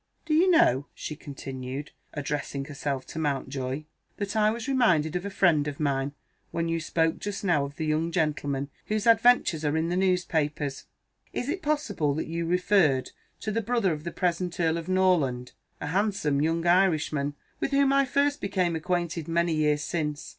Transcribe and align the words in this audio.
Do 0.25 0.33
you 0.33 0.49
know," 0.49 0.87
she 0.95 1.15
continued, 1.15 1.91
addressing 2.15 2.65
herself 2.65 3.05
to 3.05 3.19
Mountjoy, 3.19 3.83
"that 4.17 4.35
I 4.35 4.49
was 4.49 4.67
reminded 4.67 5.15
of 5.15 5.27
a 5.27 5.29
friend 5.29 5.67
of 5.67 5.79
mine, 5.79 6.13
when 6.49 6.67
you 6.67 6.79
spoke 6.79 7.19
just 7.19 7.43
now 7.43 7.65
of 7.65 7.75
the 7.75 7.85
young 7.85 8.11
gentleman 8.11 8.71
whose 8.87 9.05
adventures 9.05 9.63
are 9.63 9.77
in 9.77 9.89
the 9.89 9.95
newspapers. 9.95 10.85
Is 11.33 11.49
it 11.49 11.61
possible 11.61 12.15
that 12.15 12.25
you 12.25 12.47
referred 12.47 13.11
to 13.41 13.51
the 13.51 13.61
brother 13.61 13.93
of 13.93 14.03
the 14.03 14.09
present 14.11 14.59
Earl 14.59 14.79
of 14.79 14.89
Norland? 14.89 15.51
A 15.79 15.85
handsome 15.89 16.41
young 16.41 16.65
Irishman 16.65 17.35
with 17.59 17.69
whom 17.69 17.93
I 17.93 18.05
first 18.05 18.41
became 18.41 18.75
acquainted 18.75 19.27
many 19.27 19.53
years 19.53 19.83
since. 19.83 20.29